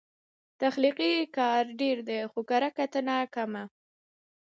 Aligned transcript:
تخلیقي 0.61 1.11
کار 1.37 1.63
ډېر 1.79 1.97
دی، 2.09 2.19
خو 2.31 2.39
کرهکتنه 2.49 3.15
کمه 3.35 3.63